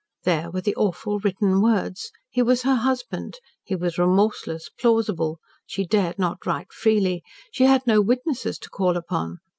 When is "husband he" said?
2.73-3.75